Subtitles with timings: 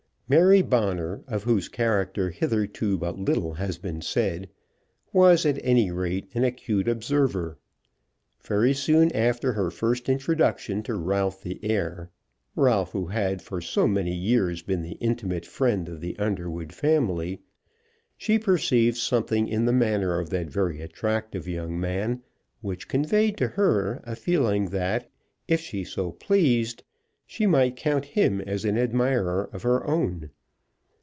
[0.33, 4.49] Mary Bonner, of whose character hitherto but little has been said,
[5.11, 7.57] was, at any rate, an acute observer.
[8.41, 12.11] Very soon after her first introduction to Ralph the heir,
[12.55, 17.41] Ralph who had for so many years been the intimate friend of the Underwood family,
[18.17, 22.21] she perceived something in the manner of that very attractive young man
[22.61, 25.09] which conveyed to her a feeling that,
[25.49, 26.83] if she so pleased,
[27.33, 30.29] she might count him as an admirer of her own.